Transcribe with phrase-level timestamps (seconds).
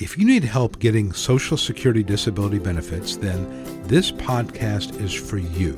[0.00, 5.74] If you need help getting Social Security disability benefits, then this podcast is for you.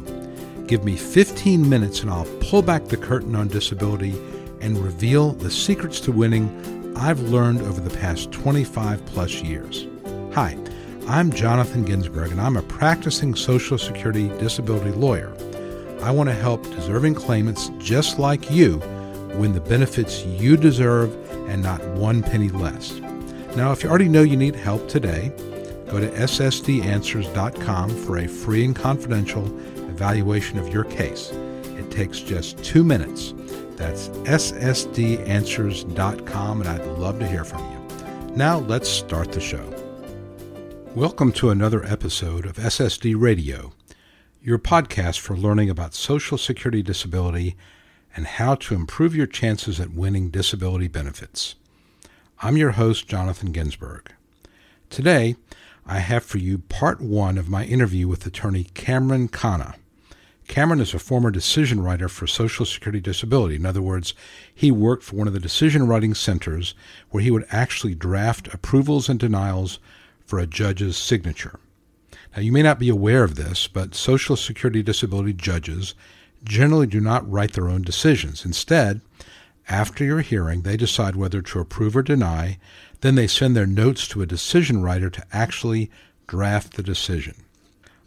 [0.69, 4.13] Give me 15 minutes and I'll pull back the curtain on disability
[4.61, 9.89] and reveal the secrets to winning I've learned over the past 25 plus years.
[10.35, 10.57] Hi,
[11.09, 15.35] I'm Jonathan Ginsberg and I'm a practicing Social Security disability lawyer.
[16.01, 18.79] I want to help deserving claimants just like you
[19.35, 21.13] win the benefits you deserve
[21.49, 23.01] and not one penny less.
[23.55, 25.31] Now, if you already know you need help today,
[25.91, 29.45] go to ssdanswers.com for a free and confidential
[29.91, 31.33] evaluation of your case.
[31.77, 33.35] It takes just two minutes.
[33.77, 37.79] That's ssdanswers.com, and I'd love to hear from you.
[38.35, 39.69] Now, let's start the show.
[40.95, 43.75] Welcome to another episode of SSD Radio,
[44.41, 47.57] your podcast for learning about Social Security disability
[48.17, 51.57] and how to improve your chances at winning disability benefits.
[52.45, 54.11] I'm your host, Jonathan Ginsberg.
[54.91, 55.37] Today,
[55.87, 59.77] I have for you part one of my interview with attorney Cameron Khanna.
[60.49, 63.55] Cameron is a former decision writer for Social Security Disability.
[63.55, 64.13] In other words,
[64.53, 66.75] he worked for one of the decision writing centers
[67.11, 69.79] where he would actually draft approvals and denials
[70.27, 71.61] for a judge's signature.
[72.35, 75.95] Now, you may not be aware of this, but Social Security Disability judges
[76.43, 78.45] generally do not write their own decisions.
[78.45, 79.01] Instead,
[79.73, 82.59] after your hearing, they decide whether to approve or deny.
[83.01, 85.91] Then they send their notes to a decision writer to actually
[86.27, 87.37] draft the decision.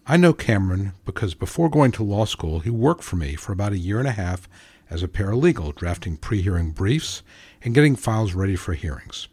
[0.06, 3.74] I know Cameron because before going to law school, he worked for me for about
[3.74, 4.48] a year and a half
[4.92, 7.24] as a paralegal, drafting pre hearing briefs
[7.64, 9.28] and getting files ready for hearings.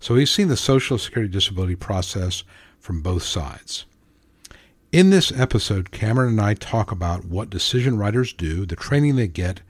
[0.00, 2.42] So he's seen the Social Security disability process
[2.80, 3.86] from both sides.
[4.90, 9.28] In this episode, Cameron and I talk about what decision writers do, the training they
[9.28, 9.60] get,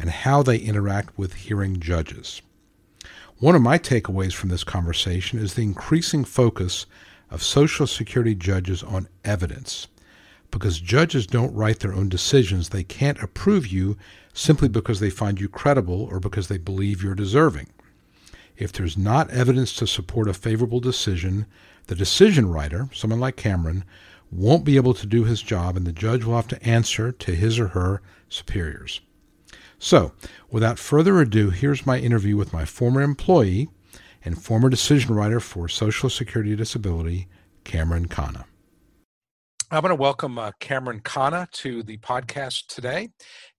[0.00, 2.40] and how they interact with hearing judges.
[3.38, 6.86] One of my takeaways from this conversation is the increasing focus
[7.30, 9.88] of Social Security judges on evidence.
[10.50, 13.96] Because judges don't write their own decisions, they can't approve you
[14.32, 17.68] simply because they find you credible or because they believe you're deserving.
[18.56, 21.46] If there's not evidence to support a favorable decision,
[21.86, 23.84] the decision writer, someone like Cameron,
[24.30, 27.34] won't be able to do his job and the judge will have to answer to
[27.34, 29.00] his or her superiors.
[29.82, 30.12] So,
[30.50, 33.70] without further ado, here's my interview with my former employee
[34.22, 37.28] and former decision writer for Social Security Disability,
[37.64, 38.44] Cameron Khanna.
[39.70, 43.08] I'm going to welcome uh, Cameron Khanna to the podcast today.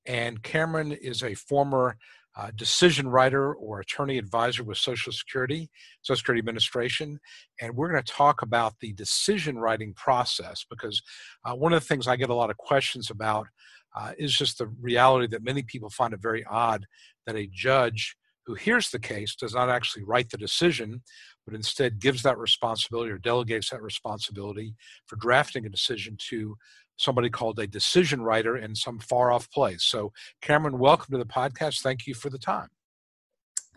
[0.05, 1.97] And Cameron is a former
[2.37, 5.71] uh, decision writer or attorney advisor with Social Security,
[6.03, 7.19] Social Security Administration.
[7.59, 11.01] And we're going to talk about the decision writing process because
[11.45, 13.47] uh, one of the things I get a lot of questions about
[13.95, 16.85] uh, is just the reality that many people find it very odd
[17.25, 18.15] that a judge
[18.45, 21.01] who hears the case does not actually write the decision,
[21.45, 24.75] but instead gives that responsibility or delegates that responsibility
[25.05, 26.55] for drafting a decision to
[26.97, 29.83] somebody called a decision writer in some far off place.
[29.83, 31.81] So, Cameron, welcome to the podcast.
[31.81, 32.67] Thank you for the time.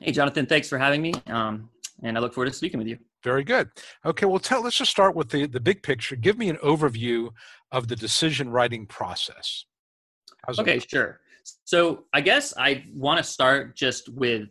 [0.01, 1.15] Hey, Jonathan, thanks for having me.
[1.27, 1.71] Um,
[2.03, 2.99] and I look forward to speaking with you.
[3.23, 3.71] Very good.
[4.05, 6.17] Okay, well, tell, let's just start with the, the big picture.
[6.17, 7.31] Give me an overview
[7.73, 9.65] of the decision writing process.
[10.47, 10.91] How's okay, it?
[10.91, 11.21] sure.
[11.65, 14.49] So I guess I want to start just with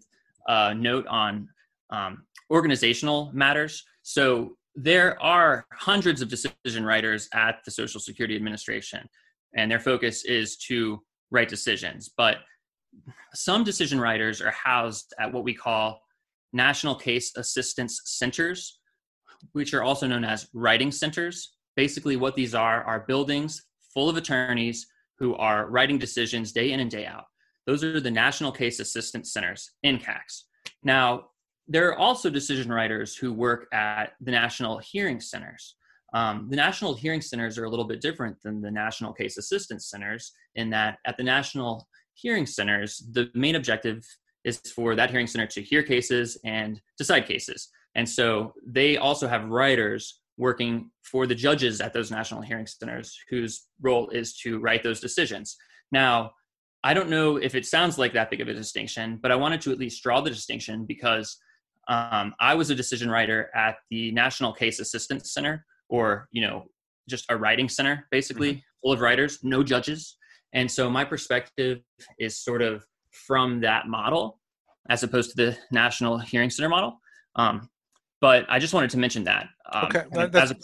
[0.48, 1.50] a note on
[1.90, 3.84] um, organizational matters.
[4.04, 9.08] So there are hundreds of decision writers at the Social Security Administration,
[9.56, 12.10] and their focus is to write decisions.
[12.16, 12.38] But
[13.34, 16.02] some decision writers are housed at what we call
[16.54, 18.80] National Case Assistance Centers,
[19.54, 21.56] which are also known as writing centers.
[21.76, 24.88] Basically, what these are are buildings full of attorneys
[25.20, 27.26] who are writing decisions day in and day out.
[27.66, 30.44] Those are the National Case Assistance Centers, NCACs.
[30.84, 31.30] Now,
[31.68, 35.76] there are also decision writers who work at the National Hearing Centers.
[36.14, 39.90] Um, the National Hearing Centers are a little bit different than the National Case Assistance
[39.90, 44.06] Centers in that at the National Hearing Centers, the main objective
[44.44, 47.70] is for that hearing center to hear cases and decide cases.
[47.96, 53.18] And so they also have writers working for the judges at those national hearing centers
[53.30, 55.58] whose role is to write those decisions.
[55.92, 56.32] Now,
[56.84, 59.62] I don't know if it sounds like that big of a distinction, but I wanted
[59.62, 61.38] to at least draw the distinction because
[61.88, 66.66] um, I was a decision writer at the National Case Assistance Center, or you know,
[67.10, 68.60] just a writing center, basically mm-hmm.
[68.82, 70.18] full of writers, no judges.
[70.54, 71.80] And so my perspective
[72.20, 74.40] is sort of from that model,
[74.90, 77.00] as opposed to the National Hearing Center model.
[77.36, 77.70] Um,
[78.24, 79.50] but I just wanted to mention that.
[79.70, 80.56] Um, okay, that's, a,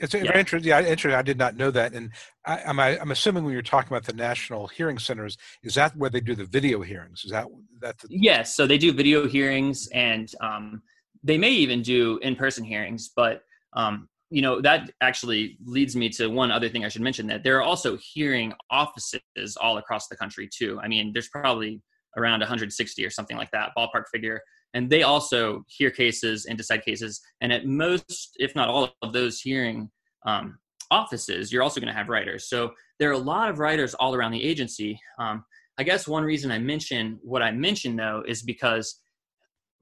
[0.00, 0.24] it's yeah.
[0.24, 0.68] very interesting.
[0.68, 1.12] Yeah, interesting.
[1.12, 2.10] I did not know that, and
[2.44, 5.96] I, am I'm, I'm assuming when you're talking about the national hearing centers, is that
[5.96, 7.22] where they do the video hearings?
[7.24, 7.46] Is that
[7.80, 7.96] that?
[7.98, 8.56] The- yes.
[8.56, 10.82] So they do video hearings, and um,
[11.22, 13.42] they may even do in-person hearings, but
[13.74, 17.44] um, you know that actually leads me to one other thing I should mention that
[17.44, 20.80] there are also hearing offices all across the country too.
[20.82, 21.80] I mean, there's probably
[22.16, 24.40] around 160 or something like that ballpark figure,
[24.76, 27.22] and they also hear cases and decide cases.
[27.40, 29.90] And at most, if not all of those hearing
[30.26, 30.58] um,
[30.90, 32.50] offices, you're also going to have writers.
[32.50, 35.00] So there are a lot of writers all around the agency.
[35.18, 35.46] Um,
[35.78, 39.00] I guess one reason I mention what I mentioned though is because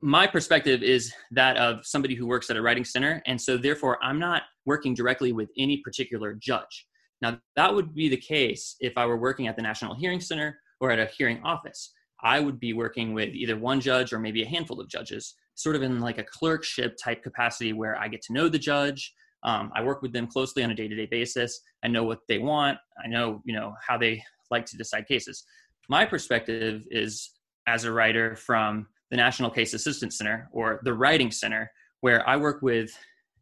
[0.00, 3.20] my perspective is that of somebody who works at a writing center.
[3.26, 6.86] And so, therefore, I'm not working directly with any particular judge.
[7.20, 10.56] Now, that would be the case if I were working at the National Hearing Center
[10.80, 11.92] or at a hearing office.
[12.24, 15.76] I would be working with either one judge or maybe a handful of judges, sort
[15.76, 19.14] of in like a clerkship type capacity where I get to know the judge.
[19.42, 21.60] Um, I work with them closely on a day-to-day basis.
[21.84, 22.78] I know what they want.
[23.04, 25.44] I know, you know, how they like to decide cases.
[25.90, 27.30] My perspective is
[27.66, 31.70] as a writer from the National Case Assistance Center or the Writing Center,
[32.00, 32.90] where I work with,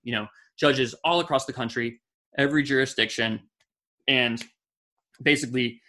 [0.02, 0.26] you know,
[0.58, 2.00] judges all across the country,
[2.37, 3.40] every jurisdiction,
[4.08, 4.43] and
[5.23, 5.81] basically,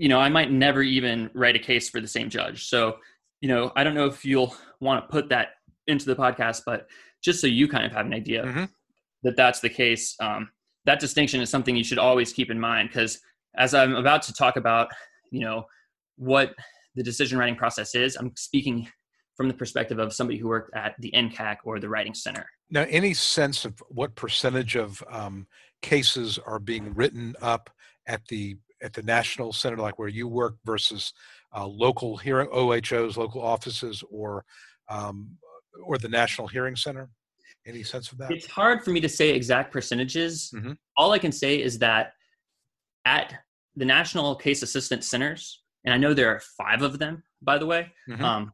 [0.00, 2.68] you know, I might never even write a case for the same judge.
[2.68, 2.96] So,
[3.42, 5.48] you know, I don't know if you'll want to put that
[5.88, 6.86] into the podcast, but
[7.22, 8.64] just so you kind of have an idea mm-hmm.
[9.24, 10.48] that that's the case, um,
[10.86, 13.20] that distinction is something you should always keep in mind because
[13.58, 14.88] as I'm about to talk about,
[15.30, 15.66] you know,
[16.16, 16.54] what
[16.94, 18.88] the decision writing process is, I'm speaking
[19.36, 22.46] from the perspective of somebody who worked at the NCAC or the Writing Center.
[22.70, 25.46] Now, any sense of what percentage of um,
[25.82, 27.68] cases are being written up
[28.06, 31.12] at the at the national center, like where you work, versus
[31.56, 34.44] uh, local hearing OHOs, local offices, or
[34.88, 35.36] um,
[35.82, 37.08] or the National Hearing Center?
[37.66, 38.30] Any sense of that?
[38.30, 40.52] It's hard for me to say exact percentages.
[40.54, 40.72] Mm-hmm.
[40.96, 42.12] All I can say is that
[43.04, 43.34] at
[43.76, 47.66] the National Case Assistance Centers, and I know there are five of them, by the
[47.66, 47.92] way.
[48.08, 48.24] Mm-hmm.
[48.24, 48.52] Um,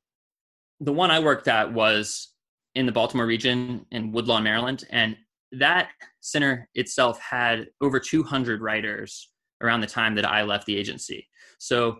[0.81, 2.33] the one I worked at was
[2.75, 5.17] in the Baltimore region in Woodlawn, Maryland, and
[5.53, 5.89] that
[6.21, 9.31] center itself had over 200 writers
[9.61, 11.29] around the time that I left the agency.
[11.59, 11.99] So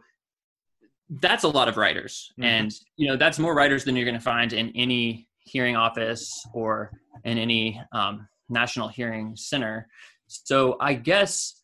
[1.09, 2.45] that's a lot of writers, mm-hmm.
[2.45, 6.29] and you know that's more writers than you're going to find in any hearing office
[6.53, 6.91] or
[7.25, 9.89] in any um, national hearing center.
[10.27, 11.61] So I guess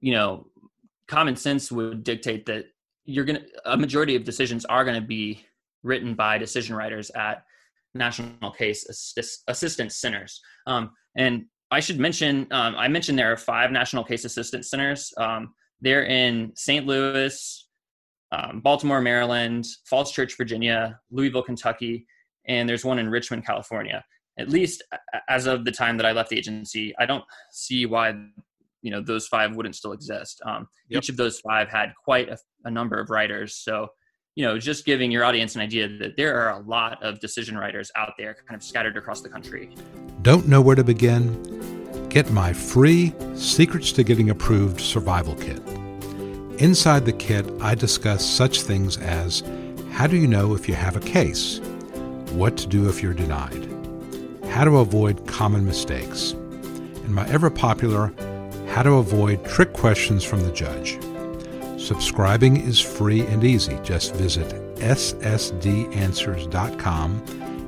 [0.00, 0.46] you know
[1.06, 2.66] common sense would dictate that
[3.04, 5.44] you're going to a majority of decisions are going to be
[5.82, 7.44] written by decision writers at
[7.94, 10.40] national case assist- assistance centers.
[10.66, 15.12] Um, and I should mention, um, I mentioned there are five national case assistance centers.
[15.16, 16.86] Um, they're in St.
[16.86, 17.68] Louis,
[18.32, 22.06] um, Baltimore, Maryland, Falls Church, Virginia, Louisville, Kentucky,
[22.46, 24.04] and there's one in Richmond, California.
[24.38, 24.82] At least
[25.28, 28.14] as of the time that I left the agency, I don't see why
[28.82, 30.40] you know those five wouldn't still exist.
[30.46, 31.02] Um, yep.
[31.02, 33.88] Each of those five had quite a, a number of writers, so
[34.40, 37.58] you know, just giving your audience an idea that there are a lot of decision
[37.58, 39.68] writers out there kind of scattered across the country.
[40.22, 42.08] Don't know where to begin?
[42.08, 45.60] Get my free Secrets to Getting Approved Survival Kit.
[46.58, 49.42] Inside the kit, I discuss such things as
[49.92, 51.58] how do you know if you have a case?
[52.32, 53.68] What to do if you're denied?
[54.48, 56.30] How to avoid common mistakes?
[56.30, 58.10] And my ever popular,
[58.68, 60.98] how to avoid trick questions from the judge.
[61.90, 63.76] Subscribing is free and easy.
[63.82, 64.46] Just visit
[64.76, 67.22] ssdanswers.com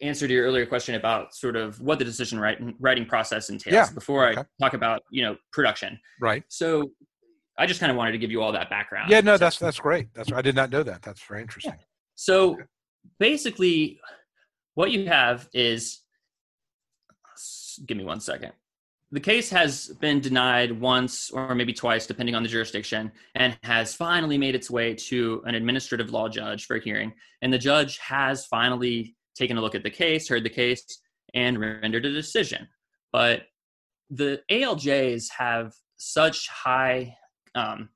[0.01, 3.75] answer to your earlier question about sort of what the decision writing, writing process entails
[3.75, 3.89] yeah.
[3.93, 4.41] before okay.
[4.41, 5.99] I talk about, you know, production.
[6.21, 6.45] Right.
[6.49, 6.93] So
[7.59, 9.11] I just kind of wanted to give you all that background.
[9.11, 10.09] Yeah, no, so, that's that's great.
[10.15, 11.03] That's I did not know that.
[11.03, 11.75] That's very interesting.
[11.77, 11.85] Yeah.
[12.15, 12.63] So okay.
[13.19, 14.01] basically,
[14.75, 16.01] what you have is,
[17.87, 18.53] give me one second
[19.13, 23.95] the case has been denied once or maybe twice, depending on the jurisdiction, and has
[23.95, 27.13] finally made its way to an administrative law judge for a hearing.
[27.43, 30.85] And the judge has finally taken a look at the case, heard the case,
[31.35, 32.67] and rendered a decision.
[33.13, 33.43] But
[34.09, 37.15] the ALJs have such high
[37.55, 37.91] um,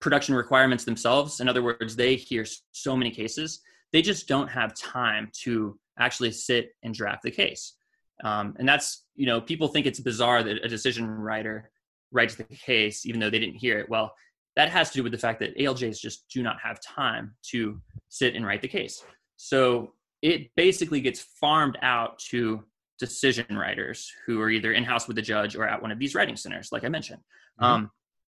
[0.00, 1.38] production requirements themselves.
[1.38, 3.60] In other words, they hear so many cases,
[3.92, 7.74] they just don't have time to actually sit and draft the case.
[8.24, 11.70] Um, and that's, you know, people think it's bizarre that a decision writer
[12.12, 13.88] writes the case even though they didn't hear it.
[13.88, 14.14] Well,
[14.56, 17.80] that has to do with the fact that ALJs just do not have time to
[18.08, 19.04] sit and write the case.
[19.36, 19.92] So
[20.22, 22.64] it basically gets farmed out to
[22.98, 26.14] decision writers who are either in house with the judge or at one of these
[26.14, 27.20] writing centers, like I mentioned.
[27.60, 27.64] Mm-hmm.
[27.64, 27.90] Um,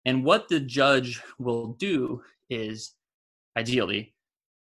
[0.05, 2.93] and what the judge will do is
[3.55, 4.15] ideally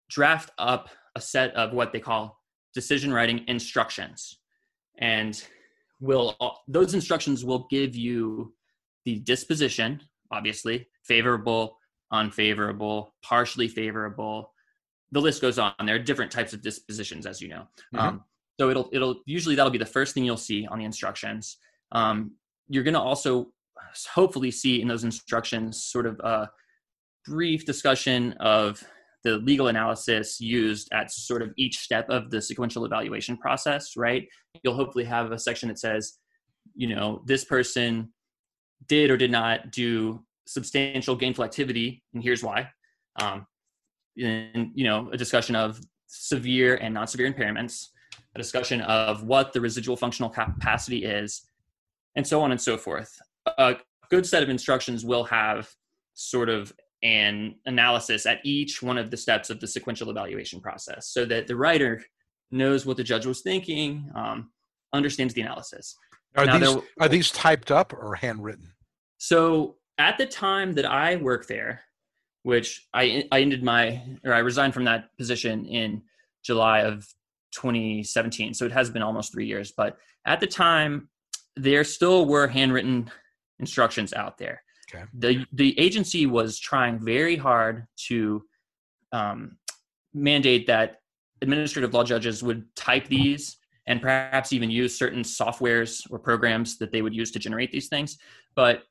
[0.09, 2.40] draft up a set of what they call
[2.75, 4.38] decision writing instructions.
[4.99, 5.43] And
[6.01, 6.37] will
[6.69, 8.53] those instructions will give you
[9.05, 11.79] the disposition, obviously, favorable,
[12.13, 14.53] unfavorable, partially favorable.
[15.13, 15.73] The list goes on.
[15.85, 17.67] There are different types of dispositions, as you know.
[17.95, 17.99] Mm-hmm.
[17.99, 18.25] Um,
[18.59, 21.59] so it'll it'll usually that'll be the first thing you'll see on the instructions.
[21.93, 22.33] Um,
[22.69, 23.49] you're going to also
[24.13, 26.51] hopefully see in those instructions sort of a
[27.27, 28.83] brief discussion of
[29.25, 34.28] the legal analysis used at sort of each step of the sequential evaluation process, right?
[34.62, 36.19] You'll hopefully have a section that says,
[36.75, 38.12] you know, this person
[38.87, 42.69] did or did not do substantial gainful activity, and here's why.
[43.21, 43.47] Um,
[44.23, 47.88] and you know, a discussion of severe and non-severe impairments,
[48.35, 51.43] a discussion of what the residual functional capacity is,
[52.14, 53.11] and so on and so forth.
[53.59, 53.76] A
[54.11, 55.69] good set of instructions will have
[56.14, 56.73] sort of
[57.05, 61.47] an analysis at each one of the steps of the sequential evaluation process so that
[61.47, 62.03] the writer
[62.51, 64.51] knows what the judge was thinking, um,
[64.93, 65.97] understands the analysis.
[66.37, 68.73] Are now, these, are these typed up or handwritten?
[69.19, 71.83] So at the time that I worked there,
[72.43, 76.03] which I I ended my or I resigned from that position in
[76.43, 77.07] July of
[77.53, 78.55] 2017.
[78.55, 79.73] So it has been almost three years.
[79.77, 79.97] But
[80.27, 81.09] at the time,
[81.57, 83.11] there still were handwritten
[83.61, 84.63] instructions out there.
[84.95, 85.05] Okay.
[85.15, 88.45] The the agency was trying very hard to
[89.13, 89.59] um,
[90.13, 91.01] mandate that
[91.43, 96.91] administrative law judges would type these and perhaps even use certain softwares or programs that
[96.91, 98.19] they would use to generate these things.
[98.55, 98.85] But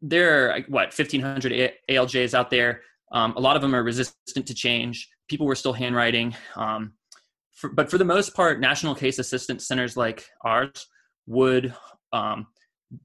[0.00, 2.80] there are what 1500 ALJs out there.
[3.12, 5.08] Um, a lot of them are resistant to change.
[5.28, 6.34] People were still handwriting.
[6.56, 6.94] Um,
[7.52, 10.86] for, but for the most part, national case assistance centers like ours
[11.26, 11.74] would
[12.12, 12.46] um,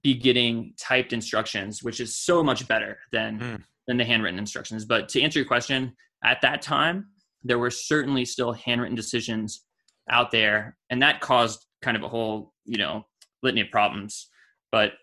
[0.04, 3.64] be getting typed instructions, which is so much better than mm.
[3.88, 4.86] than the handwritten instructions.
[4.86, 7.08] But to answer your question, at that time,
[7.44, 9.64] there were certainly still handwritten decisions
[10.10, 13.06] out there, and that caused kind of a whole you know
[13.44, 14.30] litany of problems.
[14.72, 14.94] But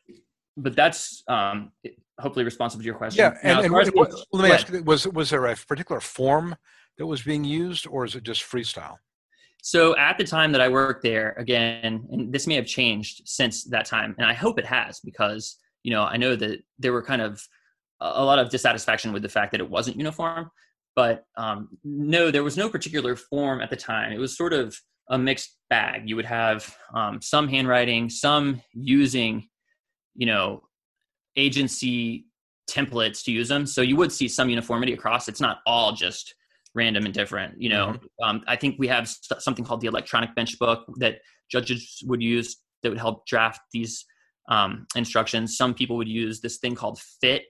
[0.57, 1.73] but that's um,
[2.21, 3.25] hopefully responsive to your question.
[3.25, 6.57] Yeah, and, now, and what, what, let me ask: was was there a particular form
[6.99, 8.97] that was being used, or is it just freestyle?
[9.67, 13.65] So at the time that I worked there, again, and this may have changed since
[13.65, 17.03] that time, and I hope it has because you know I know that there were
[17.03, 17.43] kind of
[17.99, 20.51] a lot of dissatisfaction with the fact that it wasn't uniform.
[20.95, 24.13] But um, no, there was no particular form at the time.
[24.13, 24.79] It was sort of
[25.09, 26.11] a mixed bag.
[26.11, 29.49] You would have um, some handwriting, some using
[30.15, 30.63] you know
[31.37, 32.27] agency
[32.69, 36.35] templates to use them so you would see some uniformity across it's not all just
[36.75, 37.89] random and different you know?
[37.89, 38.29] Mm-hmm.
[38.29, 41.19] um, i think we have st- something called the electronic bench book that
[41.51, 44.05] judges would use that would help draft these
[44.49, 45.57] um, instructions.
[45.57, 47.45] Some people would use this thing called fit.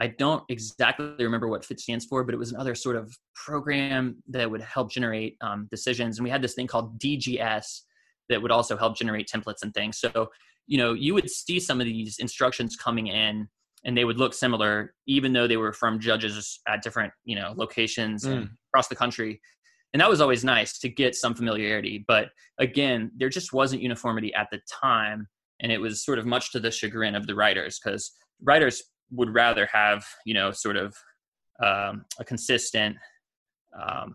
[0.00, 4.22] I don't exactly remember what fit stands for but it was another sort of program
[4.28, 6.18] that would help generate um, decisions.
[6.18, 7.80] And we had this thing called dgs
[8.28, 9.98] that would also help generate templates and things.
[9.98, 10.30] So
[10.66, 13.48] you know you would see some of these instructions coming in
[13.84, 17.54] and they would look similar even though they were from judges at different you know
[17.56, 18.48] locations mm.
[18.70, 19.40] across the country
[19.92, 24.32] and that was always nice to get some familiarity but again there just wasn't uniformity
[24.34, 25.26] at the time
[25.60, 29.34] and it was sort of much to the chagrin of the writers because writers would
[29.34, 30.96] rather have you know sort of
[31.62, 32.96] um, a consistent
[33.80, 34.14] um,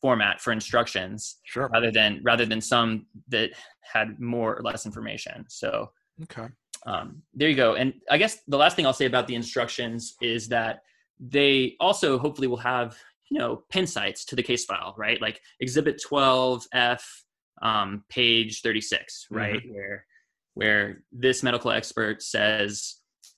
[0.00, 1.68] format for instructions sure.
[1.72, 5.90] rather than rather than some that had more or less information so
[6.22, 6.48] okay
[6.86, 10.14] um, there you go and i guess the last thing i'll say about the instructions
[10.20, 10.82] is that
[11.20, 12.96] they also hopefully will have
[13.30, 17.02] you know pin cites to the case file right like exhibit 12f
[17.62, 19.74] um, page 36 right mm-hmm.
[19.74, 20.04] where
[20.54, 22.96] where this medical expert says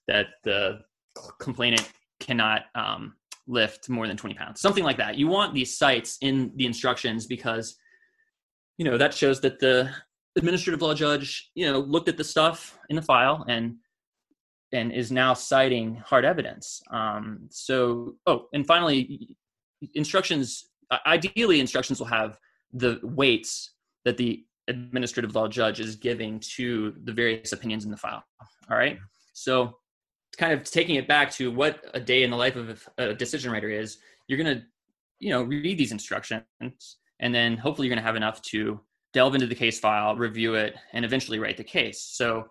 [0.09, 0.81] that the
[1.39, 1.89] complainant
[2.21, 3.15] cannot um,
[3.47, 5.17] lift more than 20 pounds, something like that.
[5.17, 7.77] You want these cites in the instructions because,
[8.79, 9.91] you know, that shows that the
[10.37, 13.77] administrative law judge, you know, looked at the stuff in the file and
[14.73, 16.83] and is now citing hard evidence.
[16.91, 19.37] Um, so, oh, and finally,
[19.95, 20.71] instructions.
[21.07, 22.39] Ideally, instructions will have
[22.73, 23.75] the weights
[24.05, 28.23] that the administrative law judge is giving to the various opinions in the file.
[28.71, 28.99] All right.
[29.33, 29.77] So
[30.37, 33.53] kind of taking it back to what a day in the life of a decision
[33.53, 33.99] writer is,
[34.29, 34.65] you're going to,
[35.21, 36.43] you know, read these instructions
[37.21, 38.81] and then hopefully you're going to have enough to
[39.15, 42.03] delve into the case file, review it, and eventually write the case.
[42.03, 42.49] So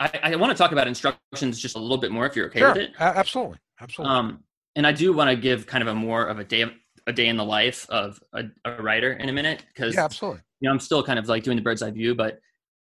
[0.00, 2.60] I, I want to talk about instructions just a little bit more if you're okay
[2.60, 2.68] sure.
[2.70, 2.90] with it.
[2.98, 3.58] Absolutely.
[3.80, 4.16] Absolutely.
[4.16, 4.42] Um,
[4.74, 6.64] and I do want to give kind of a more of a day,
[7.06, 10.40] a day in the life of a, a writer in a minute because yeah, absolutely.
[10.60, 12.38] You know, I'm still kind of like doing the bird's eye view, but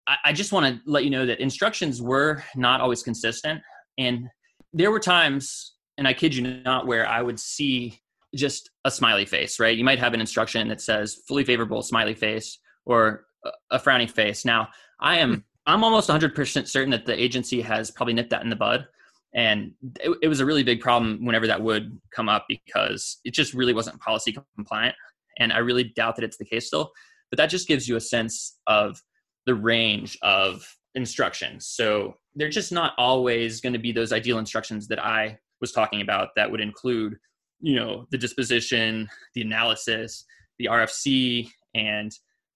[0.08, 3.62] I, I just want to let you know that instructions were not always consistent.
[3.98, 4.28] And
[4.74, 8.00] there were times, and I kid you not, where I would see
[8.36, 9.76] just a smiley face, right?
[9.76, 13.26] You might have an instruction that says fully favorable smiley face or
[13.72, 14.44] a frowning face.
[14.44, 14.70] Now,
[15.00, 15.40] I am hmm.
[15.66, 18.88] I'm almost 100% certain that the agency has probably nipped that in the bud.
[19.36, 23.36] And it, it, was a really big problem whenever that would come up because it
[23.36, 24.96] just really wasn't policy compliant.
[25.38, 26.92] And I really doubt that it's the case still.
[27.30, 29.00] But that just gives you a sense of
[29.46, 30.66] the range of
[30.96, 31.68] instructions.
[31.68, 36.02] So they're just not always going to be those ideal instructions that I was talking
[36.02, 37.18] about that would include,
[37.60, 40.26] you know, the disposition, the analysis,
[40.58, 42.12] the RFC, and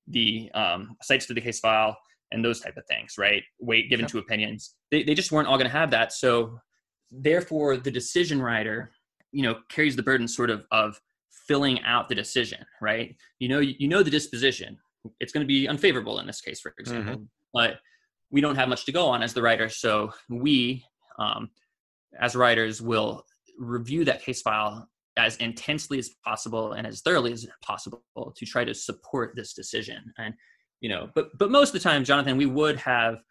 [0.07, 1.98] the um, cites to the case file
[2.31, 3.43] and those type of things, right?
[3.60, 4.75] Weight given to opinions.
[4.91, 6.12] They, they just weren't all going to have that.
[6.12, 6.60] So
[7.12, 8.91] therefore, the decision writer,
[9.31, 11.00] you know, carries the burden sort of of
[11.48, 13.15] filling out the decision, right?
[13.39, 14.77] You know, you know the disposition.
[15.19, 17.24] It's going to be unfavorable in this case, for example, mm-hmm.
[17.53, 17.75] but
[18.31, 19.69] we don't have much to go on as the writer.
[19.69, 20.83] So we,
[21.19, 21.50] um,
[22.19, 23.25] as writers, will
[23.60, 28.01] review that case file as intensely as possible and as thoroughly as possible
[28.36, 30.13] to try to support this decision.
[30.17, 30.34] And
[30.82, 33.22] you know, but but most of the time, Jonathan, we would have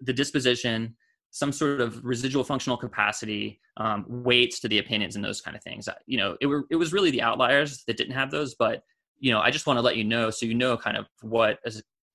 [0.00, 0.96] the disposition,
[1.30, 5.62] some sort of residual functional capacity, um, weights to the opinions, and those kind of
[5.62, 5.88] things.
[6.06, 8.54] You know, it were it was really the outliers that didn't have those.
[8.54, 8.82] But
[9.18, 11.58] you know, I just want to let you know so you know kind of what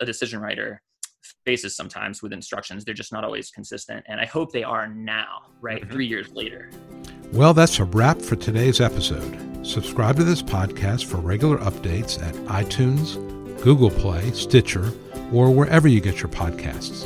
[0.02, 0.82] a decision writer
[1.46, 2.86] faces sometimes with instructions.
[2.86, 4.06] They're just not always consistent.
[4.08, 5.82] And I hope they are now, right?
[5.82, 5.92] Mm-hmm.
[5.92, 6.70] Three years later.
[7.34, 9.66] Well, that's a wrap for today's episode.
[9.66, 13.16] Subscribe to this podcast for regular updates at iTunes,
[13.62, 14.92] Google Play, Stitcher,
[15.34, 17.06] or wherever you get your podcasts.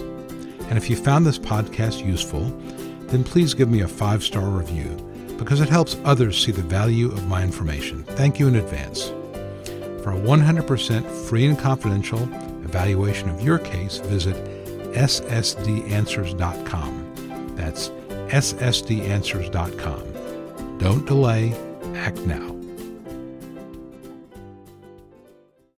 [0.70, 2.44] And if you found this podcast useful,
[3.08, 4.90] then please give me a five star review
[5.38, 8.04] because it helps others see the value of my information.
[8.04, 9.06] Thank you in advance.
[10.04, 12.22] For a 100% free and confidential
[12.64, 14.36] evaluation of your case, visit
[14.94, 17.56] ssdanswers.com.
[17.56, 17.90] That's
[18.30, 20.78] ssdanswers.com.
[20.80, 21.54] Don't delay,
[21.96, 22.59] act now.